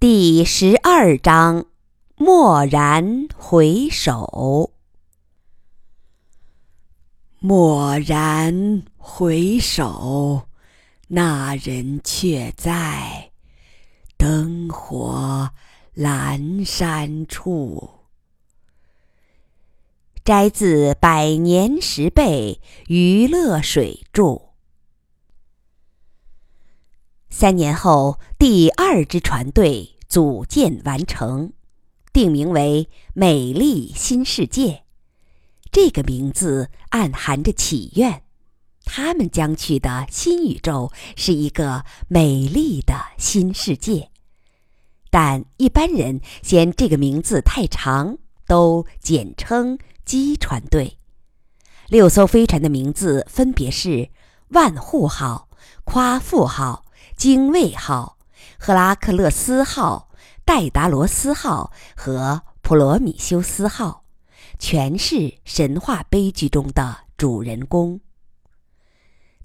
[0.00, 1.66] 第十二章：
[2.16, 4.72] 蓦然回首。
[7.40, 10.48] 蓦然回首，
[11.08, 13.30] 那人却在，
[14.16, 15.50] 灯火
[15.94, 17.90] 阑珊处。
[20.24, 24.22] 摘自《百年识贝余乐水著》。
[27.32, 31.52] 三年后，第二支船队组建完成，
[32.12, 34.82] 定名为“美丽新世界”。
[35.70, 38.24] 这个名字暗含着祈愿，
[38.84, 44.10] 他们将去的新宇宙是一个美丽的新世界。
[45.08, 50.98] 但一般人嫌这个名字太长，都简称“机船队”。
[51.88, 54.10] 六艘飞船的名字分别是
[54.50, 55.48] “万户号
[55.84, 56.84] ”“夸父号”。
[57.20, 58.16] 精卫号、
[58.58, 60.08] 赫拉克勒斯号、
[60.42, 64.04] 戴达罗斯号和普罗米修斯号，
[64.58, 68.00] 全是神话悲剧中的主人公。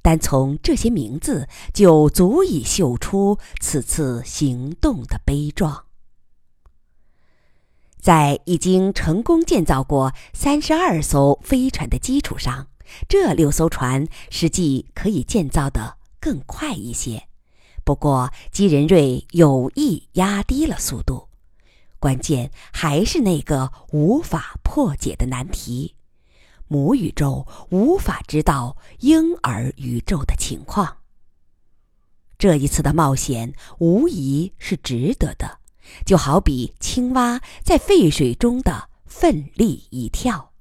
[0.02, 5.84] 单从这些名字就足以嗅出此次行动的悲壮。
[8.00, 12.68] 在已经成功建造过三十二艘飞船的基础上，
[13.10, 17.28] 这六艘船实际可以建造的更快一些。
[17.86, 21.30] 不过，基仁瑞有意压低了速度。
[22.00, 25.94] 关键还是那个无法破解的难题：
[26.68, 30.98] 母宇宙无法知道婴儿宇宙的情况。
[32.40, 35.60] 这一次的冒险无疑是值得的，
[36.08, 40.54] 就好比青蛙在沸水中的奋力一跳。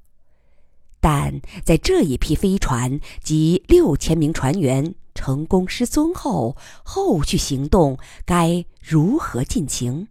[1.00, 4.95] 但在这一批飞船及六千名船员。
[5.15, 10.09] 成功失踪后，后续行动该如何进行？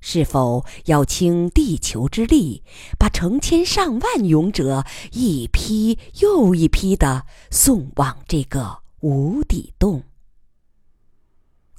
[0.00, 2.62] 是否要倾地球之力，
[2.98, 10.04] 把成千上万勇者一批又一批的送往这个无底洞？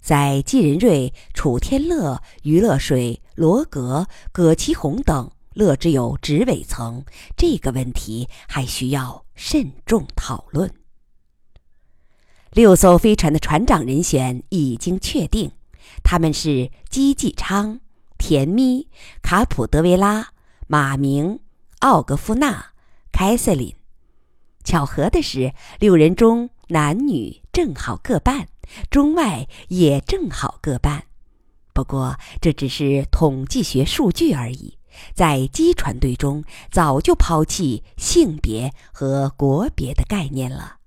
[0.02, 7.06] 在季仁瑞、楚天乐、余乐水、罗格、葛其红等乐之友执委层，
[7.38, 10.74] 这个问题还需要慎重讨论。
[12.58, 15.52] 六艘飞船的船长人选已经确定，
[16.04, 17.80] 他们是姬继昌、
[18.18, 18.88] 田咪、
[19.22, 20.30] 卡普德维拉、
[20.66, 21.40] 马明、
[21.82, 22.72] 奥格夫纳、
[23.12, 23.76] 凯瑟琳。
[24.64, 28.48] 巧合的是，六人中男女正好各半，
[28.90, 31.04] 中外也正好各半。
[31.76, 34.80] 不过这只是统计学数据而已，
[35.14, 40.78] 在机船队中早就抛弃性别和国别的概念了。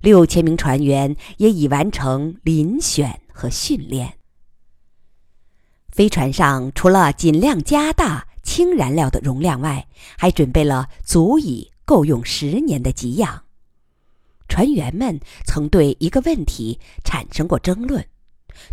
[0.00, 4.18] 六千名船员也已完成遴选和训练。
[5.88, 13.44] 飞船上除了尽量加大氢燃料的容量外，还准备了足以够用十年的给养。
[14.48, 18.06] 船员们曾对一个问题产生过争论：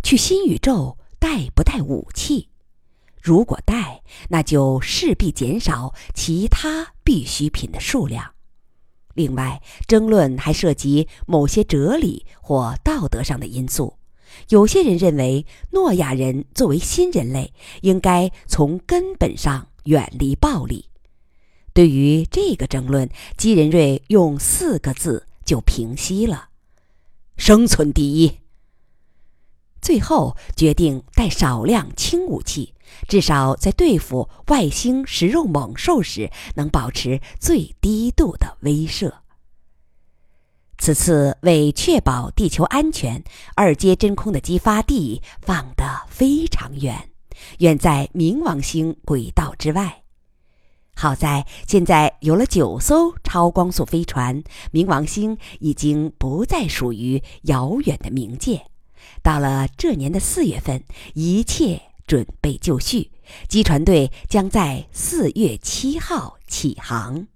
[0.02, 2.50] 去新宇宙带不带武器？
[3.20, 8.33] 如果带，那就势必减少其他必需品的数量。
[9.14, 13.94] 另外，争论还涉及某些哲理或道德上的因素。
[14.48, 20.86] 有些人认为，诺亚人作为新人类，应该从根本上远离暴力。
[21.72, 26.48] 对于这个争论，基仁瑞用四个字就平息了
[27.36, 28.32] ：“生存第一。”
[29.84, 32.72] 最后决定带少量轻武器，
[33.06, 39.12] 至少在对付外星食肉猛兽时能保持最低度的威慑。
[40.78, 43.22] 此次为确保地球安全，
[43.54, 47.10] 二阶真空的激发地放得非常远，
[47.58, 50.02] 远在冥王星轨道之外。
[50.96, 58.64] 好在现在有了九艘超光速飞船，冥王星已经不再属于遥远的冥界。
[59.22, 60.82] 到了这年的四月份，
[61.14, 63.10] 一切准备就绪，
[63.48, 67.26] 机船队将在四月七号起航。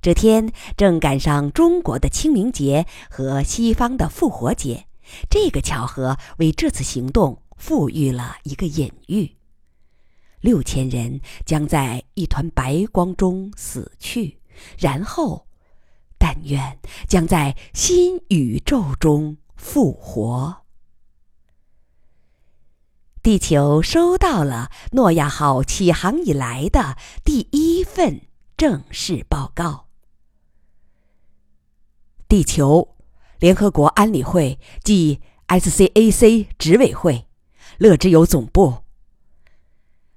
[0.00, 4.86] 这天正赶上中国的清明节和西方的复活节，
[5.30, 9.36] 这个巧合为这次行动赋予了一个隐喻：
[10.40, 14.40] 六千人将在一团白光中死去，
[14.78, 15.46] 然后，
[16.18, 19.38] 但愿将在新宇宙中。
[19.56, 20.62] 复活。
[23.22, 28.20] 地球收到了诺亚号起航以来的第一份
[28.56, 29.86] 正式报告。
[32.28, 32.96] 地球，
[33.38, 37.26] 联合国安理会即 SCAC 执委会，
[37.78, 38.84] 乐之友总部。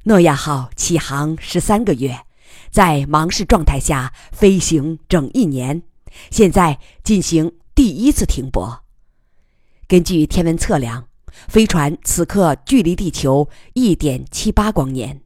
[0.04, 2.26] 诺亚号起航十三个月，
[2.70, 5.84] 在忙视状态下飞行整一年，
[6.30, 8.84] 现在进行第一次停泊。
[9.88, 11.08] 根据天文测量，
[11.48, 15.22] 飞船此刻距离地球一点七八光年，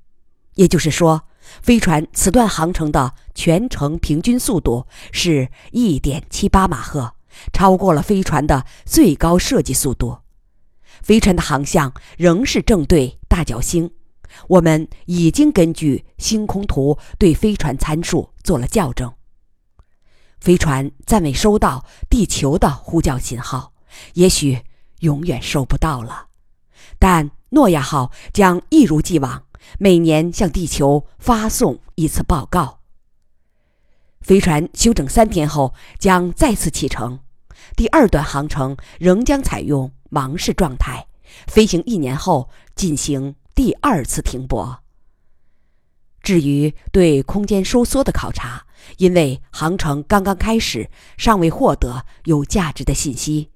[0.54, 1.24] 也就是说，
[1.63, 7.16] 飞船此段航程的全程平均速度是一点七八马赫，
[7.52, 10.19] 超过了飞船的最高设计速度。
[11.02, 13.90] 飞船的航向仍是正对大角星。
[14.48, 19.12] 我们已经根据星空图对飞船参数做了校正。
[20.40, 23.74] 飞船暂未收到地球的呼叫信号，
[24.13, 24.61] 也许
[24.99, 26.27] 永远收不到了。
[26.99, 29.43] 但诺亚号将一如既往，
[29.79, 32.79] 每年向地球发送一次报告。
[34.21, 37.19] 飞船休整三天后将再次启程，
[37.75, 41.07] 第二段航程仍将采用盲视状态，
[41.47, 43.35] 飞行一年后进行。
[43.53, 44.79] 第二次停泊。
[46.23, 48.65] 至于对空间收缩的考察，
[48.97, 53.51] 因为航程刚刚开始，尚未获得有价值的信息。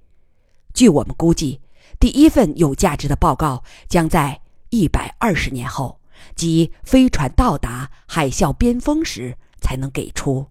[0.76, 1.62] 据我们估计，
[1.98, 6.02] 第一份有价值的报告将在一百二十年后，
[6.34, 10.48] 即飞船到达海啸边峰时才能给出。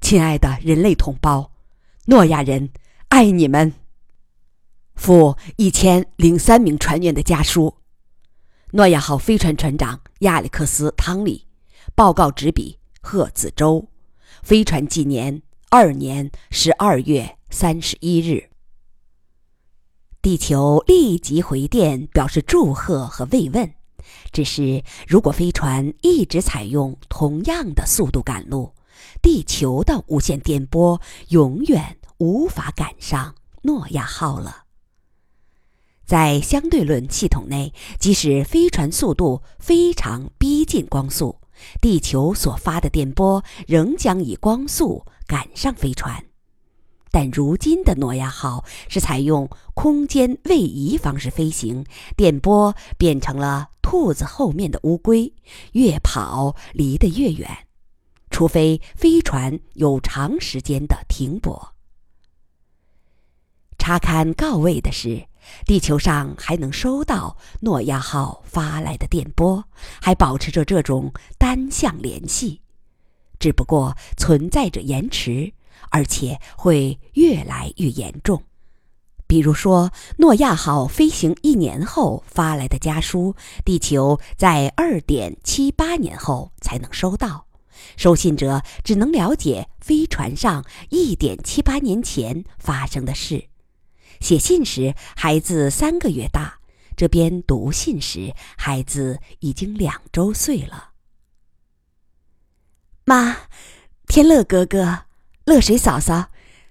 [0.00, 1.52] 亲爱的人类同胞，
[2.06, 2.70] 诺亚人
[3.08, 3.74] 爱你们。
[4.94, 7.76] 附一千零三名船员的家书。
[8.70, 11.46] 诺亚号飞船船长亚历克斯·汤利，
[11.94, 13.90] 报告执笔贺子洲，
[14.42, 18.48] 飞船纪年二年十二月三十一日。
[20.26, 23.72] 地球立即回电表示祝贺和慰问，
[24.32, 28.72] 只是如果飞船一直采用同样的速度赶路，
[29.22, 34.64] 地球的无线电波永远无法赶上诺亚号了。
[36.04, 41.40] 在相对论系统内，即使飞船速度非常逼近光速，
[41.80, 46.24] 地球所发的电波仍将以光速赶上飞船。
[47.18, 55.32] 但如今的诺亚号是采用空间位移方式飞行，电波变成了兔子后面的乌龟，
[55.72, 57.48] 越跑离得越远，
[58.28, 61.72] 除非飞船有长时间的停泊。
[63.78, 65.26] 查看告慰的是。
[65.64, 69.64] 地球上还能收到诺亚号发来的电波，
[70.02, 72.60] 还保持着这种单向联系，
[73.38, 75.52] 只不过存在着延迟，
[75.90, 78.42] 而且会越来越严重。
[79.28, 83.34] 比如说，诺亚号飞行一年后发来的家书，
[83.64, 87.48] 地球在二点七八年后才能收到，
[87.96, 93.48] 收信者只能了解飞船上一点七八年前发生的事。
[94.20, 96.60] 写信时，孩子三个月大；
[96.96, 100.90] 这边读信时，孩子已经两周岁了。
[103.04, 103.36] 妈，
[104.06, 105.05] 天乐哥哥、
[105.46, 106.30] 乐水嫂嫂、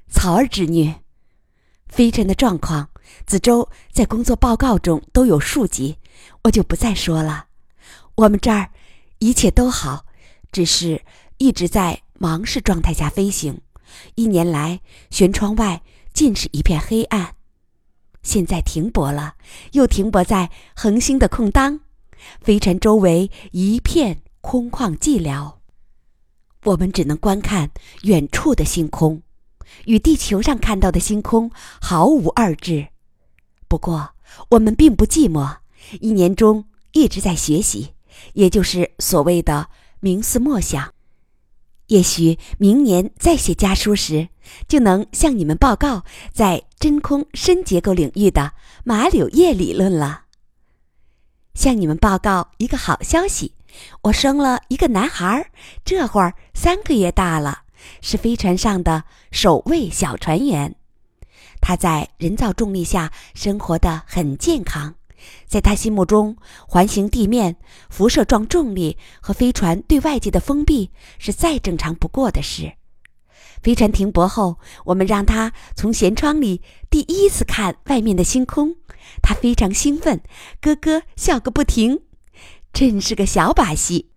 [0.10, 0.96] 草儿侄女，
[1.88, 2.90] 飞尘的状况，
[3.26, 5.96] 子舟在工作报告中都有述及，
[6.44, 7.46] 我就不再说了。
[8.16, 8.72] 我们这儿
[9.20, 10.06] 一切都好，
[10.52, 11.02] 只是
[11.38, 13.62] 一直在忙视状态下飞行，
[14.16, 15.82] 一年来舷窗外
[16.14, 17.36] 尽是一片黑暗。
[18.24, 19.36] 现在停泊了，
[19.72, 21.80] 又停泊在恒星的空当，
[22.42, 25.55] 飞船周围一片空旷寂寥。
[26.66, 27.70] 我们只能观看
[28.02, 29.22] 远处的星空，
[29.86, 32.88] 与地球上看到的星空毫无二致。
[33.68, 34.10] 不过，
[34.50, 35.58] 我们并不寂寞，
[36.02, 37.94] 一年中一直在学习，
[38.34, 39.70] 也就是所谓的
[40.02, 40.92] 冥思默想。
[41.88, 44.30] 也许明年再写家书时，
[44.68, 46.04] 就能向你们报告
[46.34, 48.54] 在真空深结构领域的
[48.84, 50.24] 马柳叶理论了。
[51.54, 53.54] 向你们报告一个好消息，
[54.02, 55.50] 我生了一个男孩，
[55.84, 57.64] 这会儿三个月大了，
[58.02, 60.76] 是飞船上的首位小船员。
[61.62, 64.96] 他在人造重力下生活的很健康。
[65.48, 67.56] 在他心目中，环形地面、
[67.90, 72.74] 辐射状重力和飞船对外界的封闭是再正常不过的事。
[73.64, 78.76] 飞船停泊后，我们让他从舷窗里第一次看外面的星空，
[79.24, 80.22] 他非常兴奋，
[80.62, 82.02] 咯咯笑个不停，
[82.76, 84.12] 真是个小把戏。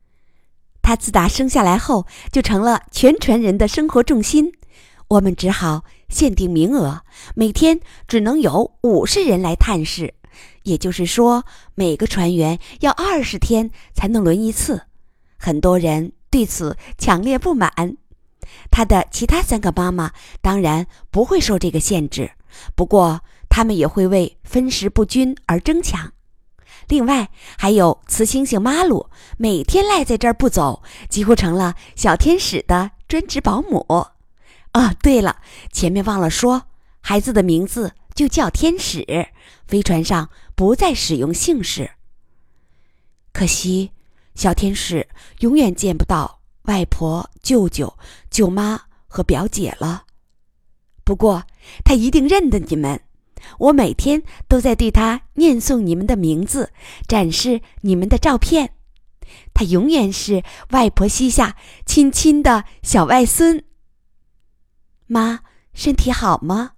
[0.83, 4.53] 他自打生下来后，就成了全船人的生活重心。
[5.07, 7.03] 我们只好限定名额，
[7.37, 10.15] 每天只能有五十人来探视。
[10.65, 11.45] 也就是说，
[11.77, 14.83] 每个船员要二十天才能轮一次，
[15.39, 17.97] 很多人对此强烈不满。
[18.73, 20.11] 他的其他三个妈妈
[20.41, 22.33] 当然不会受这个限制，
[22.75, 26.13] 不过他们也会为分食不均而争抢。
[26.89, 27.29] 另外，
[27.59, 33.85] 还有雌猩猩马鲁，每天赖在这儿不走，几乎成了小天使的专职保姆。
[33.89, 34.13] 哦，
[35.03, 35.37] 对了，
[35.71, 36.63] 前面忘了说，
[37.01, 39.05] 孩子的名字就叫天使。
[39.67, 41.91] 飞船上不再使用姓氏。
[43.33, 43.93] 可惜，
[44.35, 45.09] 小天使
[45.41, 47.99] 永远见不到外婆、舅舅、
[48.31, 50.05] 舅妈和表姐了。
[51.05, 51.45] 不过，
[51.85, 53.01] 他一定认得你们。
[53.59, 56.73] 我每天都在对他念诵你们的名字，
[57.07, 58.75] 展示你们的照片。
[59.53, 63.65] 他永远是外婆膝下亲亲的小外孙。
[65.07, 65.41] 妈，
[65.75, 66.73] 身体好吗？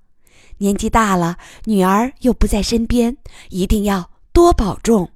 [0.58, 3.16] 年纪大了，女儿又不在身边，
[3.48, 5.10] 一定要多保重。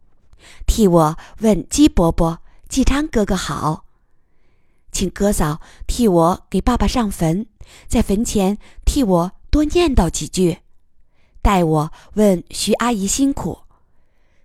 [0.66, 3.84] 替我问鸡伯伯、季昌哥哥好。
[4.92, 7.46] 请哥嫂替我给爸爸上坟，
[7.88, 10.58] 在坟前替我多念叨几句。
[11.44, 13.58] 代我问徐阿姨辛苦。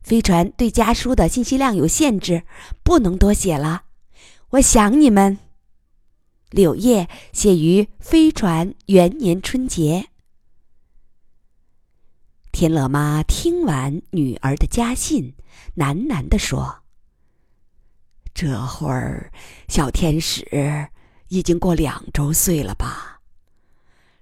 [0.02, 2.44] 飞船对家书的信息量有限制，
[2.84, 3.84] 不能多写了。
[4.50, 5.38] 我想你们。
[6.50, 10.10] 柳叶写于飞船元年春节。
[12.52, 15.36] 天乐妈听完女儿的家信，
[15.78, 16.80] 喃喃地说
[18.36, 19.32] ：“这会儿，
[19.70, 20.90] 小天使
[21.30, 23.22] 已经过两周岁了吧？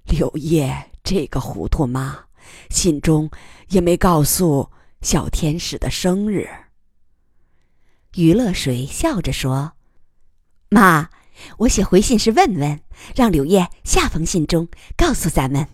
[0.05, 2.25] 柳叶这个糊涂妈。”
[2.69, 3.29] 信中
[3.69, 6.49] 也没告诉小天使的生日。
[8.15, 9.73] 于乐水笑着说
[10.69, 11.09] ：“妈，
[11.59, 12.81] 我写回信是问问，
[13.15, 15.67] 让柳叶下封信中告诉咱们。”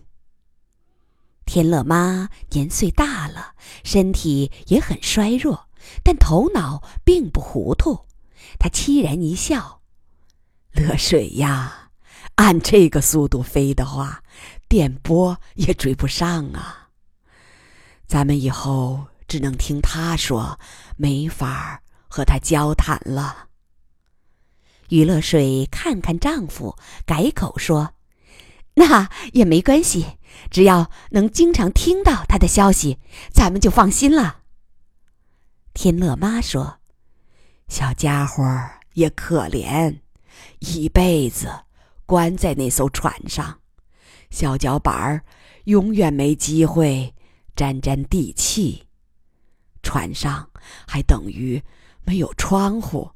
[1.45, 3.53] 天乐妈年岁大了，
[3.83, 5.67] 身体也很衰弱，
[6.03, 8.05] 但头脑并不糊涂。
[8.57, 9.81] 她凄然一笑
[10.71, 11.91] ：“乐水呀，
[12.35, 14.22] 按这个速度飞的话。”
[14.73, 16.89] 电波也追不上啊！
[18.07, 20.59] 咱们以后只能听他说，
[20.97, 23.49] 没法和他交谈了。
[24.89, 26.75] 于乐水看看丈夫，
[27.05, 27.93] 改口说
[28.73, 30.17] ：“那也没关系，
[30.49, 32.97] 只要能经常听到他的消息，
[33.31, 34.39] 咱们就放心了。”
[35.75, 36.79] 天乐妈说
[37.69, 38.43] ：“小家伙
[38.93, 39.99] 也可怜，
[40.61, 41.47] 一辈子
[42.07, 43.59] 关在那艘船上。”
[44.33, 45.23] 小脚板儿
[45.65, 47.13] 永远没机会
[47.55, 48.87] 沾沾地气，
[49.83, 50.49] 船上
[50.87, 51.61] 还等于
[52.03, 53.11] 没有窗户，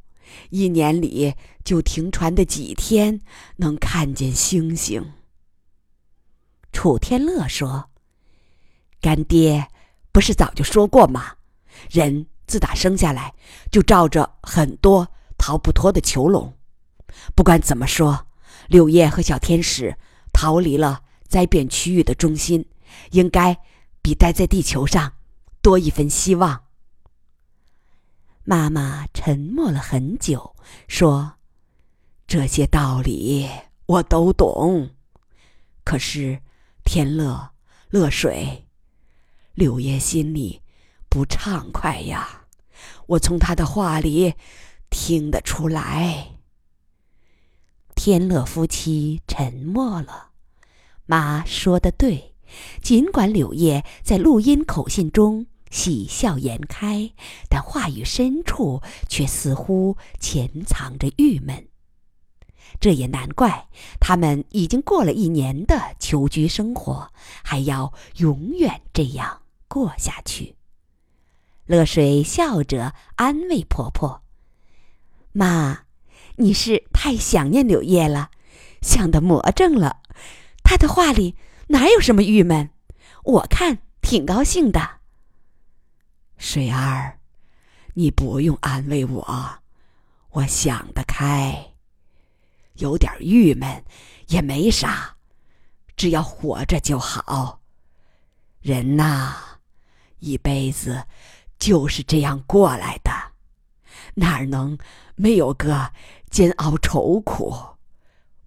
[0.51, 1.33] 一年里
[1.65, 3.19] 就停船的几天
[3.55, 5.13] 能看见星星。
[6.71, 7.89] 楚天乐说
[9.01, 9.67] ：“干爹
[10.11, 11.33] 不是早就说过吗？
[11.89, 13.33] 人自打生下来
[13.71, 16.53] 就罩着很多逃不脱的囚笼。
[17.33, 18.27] 不管怎么说，
[18.67, 19.97] 柳叶和小天使
[20.31, 22.65] 逃离了。”灾变区域的中心，
[23.11, 23.57] 应该
[24.01, 25.13] 比待在地球上
[25.61, 26.63] 多一分希望。
[28.43, 30.55] 妈妈沉默了很久，
[30.87, 31.33] 说
[32.25, 33.49] ：“这些道理
[33.85, 34.91] 我都懂，
[35.83, 36.41] 可是
[36.85, 37.51] 天乐、
[37.89, 38.65] 乐水、
[39.53, 40.61] 柳叶心里
[41.09, 42.45] 不畅快呀。
[43.07, 44.33] 我从他的话里
[44.89, 46.35] 听得出来。”
[47.95, 50.26] 天乐夫妻沉默了。
[51.07, 52.35] 妈说的对，
[52.81, 57.11] 尽管柳叶在录音口信中喜笑颜开，
[57.49, 61.67] 但话语深处却似乎潜藏着郁闷。
[62.81, 63.69] 这也难怪，
[64.01, 67.09] 他们已经过了一年的囚居生活，
[67.41, 70.55] 还要永远这样过下去。
[71.65, 74.23] 乐水笑着安慰婆婆
[75.31, 75.83] ：“妈，
[76.35, 78.31] 你是太想念柳叶了，
[78.81, 80.01] 想得魔怔了。”
[80.67, 81.33] 他的话里
[81.67, 82.71] 哪有什么郁闷？
[83.23, 84.99] 我看挺高兴的。
[86.37, 87.19] 水儿，
[87.93, 89.59] 你不用安慰我，
[90.31, 91.71] 我想得开。
[92.73, 93.81] 有点郁闷
[94.27, 95.15] 也没啥，
[95.95, 97.61] 只要活着就好。
[98.59, 99.37] 人呐，
[100.19, 101.01] 一辈子
[101.57, 103.11] 就是这样过来的，
[104.15, 104.77] 哪能
[105.15, 105.93] 没有个
[106.29, 107.55] 煎熬愁苦？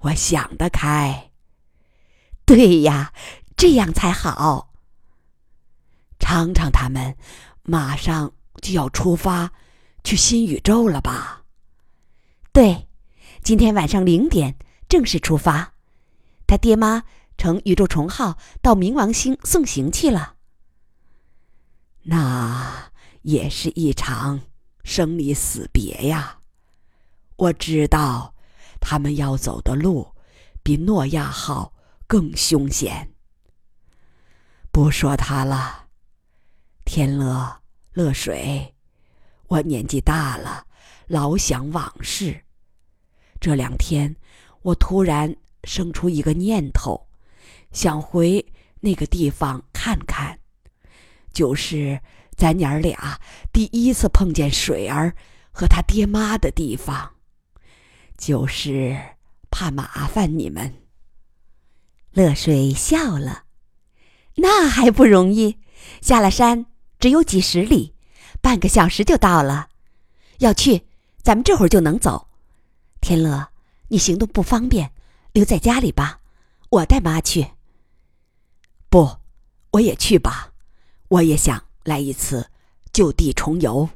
[0.00, 1.29] 我想得开。
[2.50, 3.12] 对呀，
[3.56, 4.72] 这样才好。
[6.18, 7.16] 昌昌他们
[7.62, 9.52] 马上就要出发
[10.02, 11.44] 去新宇宙了吧？
[12.52, 12.88] 对，
[13.44, 14.56] 今天晚上零点
[14.88, 15.74] 正式出发。
[16.48, 17.04] 他爹妈
[17.38, 20.34] 乘宇宙虫号到冥王星送行去了。
[22.02, 22.90] 那
[23.22, 24.40] 也是一场
[24.82, 26.40] 生离死别呀。
[27.36, 28.34] 我知道，
[28.80, 30.16] 他们要走的路
[30.64, 31.72] 比诺亚号。
[32.10, 33.08] 更凶险。
[34.72, 35.86] 不说他了。
[36.84, 37.62] 天乐、
[37.92, 38.74] 乐水，
[39.46, 40.66] 我年纪大了，
[41.06, 42.42] 老想往事。
[43.40, 44.16] 这两天，
[44.62, 47.06] 我突然生出一个念头，
[47.70, 48.44] 想回
[48.80, 50.36] 那个地方看看，
[51.32, 52.00] 就是
[52.36, 53.20] 咱娘儿俩
[53.52, 55.14] 第一次碰见水儿
[55.52, 57.14] 和他爹妈的地方，
[58.18, 59.00] 就是
[59.48, 60.79] 怕麻烦你们。
[62.12, 63.44] 乐水笑了，
[64.36, 65.58] 那还不容易，
[66.00, 66.66] 下了山
[66.98, 67.94] 只有几十里，
[68.40, 69.68] 半个小时就到了。
[70.38, 70.86] 要去，
[71.22, 72.28] 咱们这会儿就能走。
[73.00, 73.48] 天乐，
[73.88, 74.92] 你行动不方便，
[75.32, 76.20] 留在家里吧，
[76.70, 77.46] 我带妈去。
[78.88, 79.18] 不，
[79.70, 80.52] 我也去吧，
[81.08, 82.50] 我也想来一次
[82.92, 83.88] 就地重游。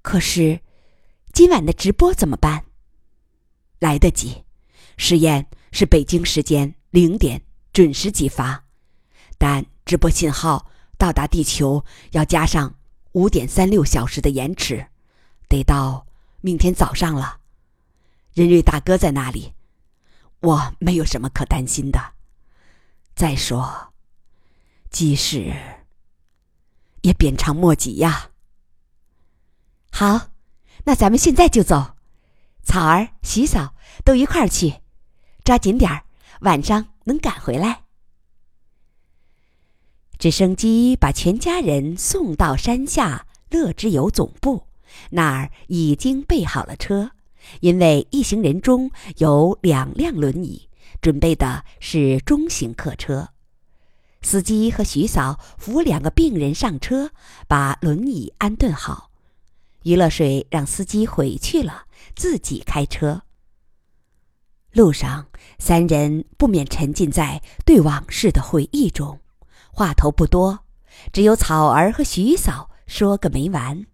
[0.00, 0.60] 可是，
[1.32, 2.66] 今晚的直播怎么办？
[3.80, 4.44] 来得及，
[4.96, 8.66] 实验是北京时间零点准时激发，
[9.36, 12.76] 但直播信号到达地球要加上
[13.14, 14.86] 五点三六小时的延迟，
[15.48, 16.06] 得到
[16.40, 17.40] 明天早上了。
[18.32, 19.54] 任瑞大哥在那里，
[20.38, 22.12] 我没有什么可担心的。
[23.16, 23.92] 再说，
[24.88, 25.52] 即使
[27.02, 28.30] 也鞭长莫及呀。
[29.90, 30.28] 好，
[30.84, 31.96] 那咱们现在就走。
[32.62, 33.74] 草儿、洗嫂
[34.04, 34.80] 都一块儿去，
[35.42, 36.04] 抓紧点儿，
[36.40, 37.82] 晚上能赶回来。
[40.18, 44.66] 直升机把全家人送到山下乐之友总部，
[45.10, 47.10] 那儿已经备好了车。
[47.60, 50.68] 因为一行人中有两辆轮椅，
[51.02, 53.28] 准备的是中型客车。
[54.22, 57.10] 司机和徐嫂扶两个病人上车，
[57.46, 59.10] 把轮椅安顿好。
[59.82, 61.84] 于乐水让司机回去了，
[62.16, 63.24] 自己开车。
[64.74, 65.28] 路上，
[65.60, 69.20] 三人不免沉浸在对往事的回忆中，
[69.72, 70.58] 话头不多，
[71.12, 73.86] 只有草儿和徐嫂说个没完。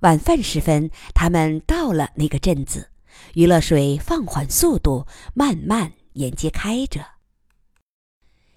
[0.00, 2.88] 晚饭时分，他们到了那个镇子。
[3.34, 7.04] 娱乐水放缓速度，慢慢沿街开着。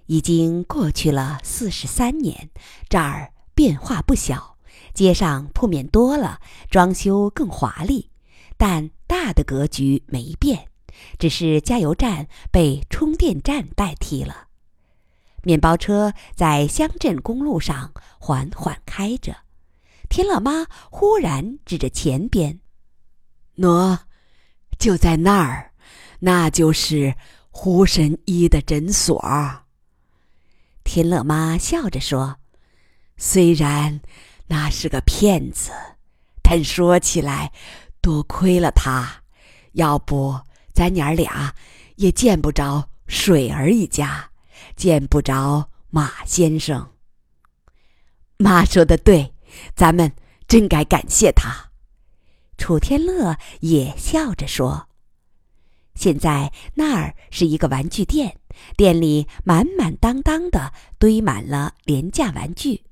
[0.05, 2.49] 已经过去了四十三年，
[2.87, 4.57] 这儿变化不小，
[4.93, 6.39] 街上铺面多了，
[6.71, 8.09] 装修更华丽，
[8.55, 10.69] 但大的格局没变，
[11.17, 14.47] 只是加油站被充电站代替了。
[15.43, 19.37] 面包车在乡镇公路上缓缓开着。
[20.09, 22.59] 天乐妈忽然指着前边
[23.57, 23.99] ：“喏，
[24.77, 25.71] 就在那儿，
[26.19, 27.15] 那就是
[27.49, 29.19] 胡神医的诊所。”
[30.83, 32.37] 天乐妈笑着说
[33.17, 34.01] ：“虽然
[34.47, 35.71] 那是个骗子，
[36.43, 37.51] 但说起来，
[38.01, 39.23] 多亏了他，
[39.73, 40.39] 要不
[40.75, 41.55] 咱娘儿俩
[41.95, 44.29] 也见不着水儿一家，
[44.75, 46.91] 见不着马先生。”
[48.37, 49.31] 妈说的对。
[49.73, 50.11] 咱们
[50.49, 51.71] 真该感谢他。
[52.57, 54.89] 楚天乐也笑着说
[55.95, 58.37] ：“现在那儿是一个玩具店，
[58.75, 62.83] 店里满满当当的堆满了廉价玩具，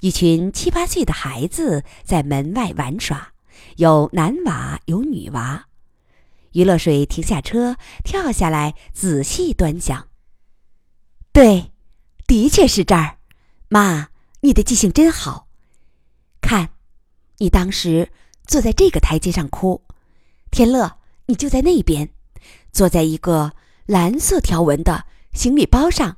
[0.00, 3.32] 一群七八岁的孩子在门外玩耍，
[3.76, 5.66] 有男娃有女娃。”
[6.52, 10.08] 于乐水停下车，跳下来仔细端详。
[11.32, 11.72] 对，
[12.26, 13.18] 的确是这儿。
[13.68, 14.08] 妈，
[14.40, 15.48] 你的记性真好。
[16.40, 16.70] 看，
[17.38, 18.10] 你当时
[18.46, 19.82] 坐在这个台阶上哭，
[20.50, 22.10] 天乐，你就在那边，
[22.72, 23.52] 坐在一个
[23.86, 26.16] 蓝色条纹的行李包上，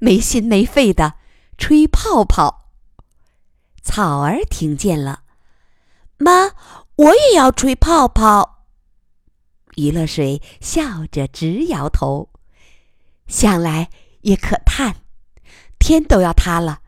[0.00, 1.14] 没心没肺的
[1.56, 2.72] 吹泡泡。
[3.82, 5.22] 草儿听见了，
[6.18, 6.50] 妈，
[6.96, 8.57] 我也要吹泡泡。
[9.78, 12.30] 余乐水笑着直摇头，
[13.28, 13.88] 想来
[14.22, 14.96] 也可叹，
[15.78, 16.80] 天都要塌了，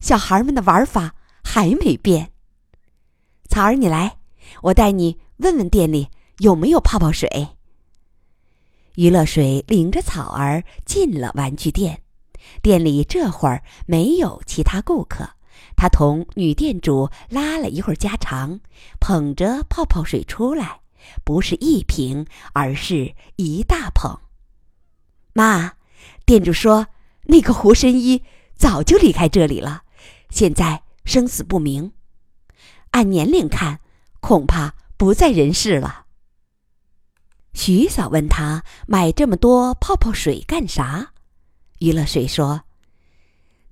[0.00, 2.32] 小孩们的玩法还没变。
[3.50, 4.16] 草儿，你来，
[4.62, 6.08] 我带你问问店里
[6.38, 7.48] 有没有泡泡水。
[8.94, 12.00] 余乐水领着草儿进了玩具店，
[12.62, 15.28] 店里这会儿没有其他顾客。
[15.76, 18.58] 他同女店主拉了一会儿家常，
[18.98, 20.80] 捧着泡泡水出来，
[21.24, 24.18] 不是一瓶，而是一大捧。
[25.32, 25.74] 妈，
[26.26, 26.88] 店主说
[27.24, 28.22] 那个胡神医
[28.56, 29.82] 早就离开这里了，
[30.30, 31.92] 现在生死不明。
[32.90, 33.80] 按年龄看，
[34.20, 36.06] 恐怕不在人世了。
[37.52, 41.12] 徐嫂问他买这么多泡泡水干啥？
[41.80, 42.62] 于乐水说：“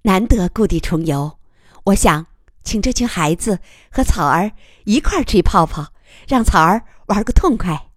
[0.02, 1.38] 难得故地重游，
[1.84, 2.26] 我想
[2.62, 4.52] 请这群孩子和草儿
[4.84, 5.92] 一块儿吹泡泡，
[6.28, 7.88] 让草儿玩个痛快。”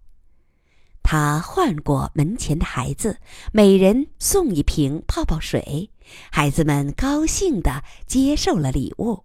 [1.02, 3.20] 他唤过门前的孩子，
[3.52, 5.90] 每人送一瓶泡泡水，
[6.32, 9.24] 孩子们高兴地接受了礼物。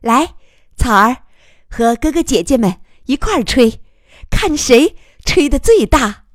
[0.00, 0.34] 来，
[0.76, 1.24] 草儿，
[1.70, 3.80] 和哥哥姐姐们一块儿吹，
[4.30, 6.26] 看谁吹的最大。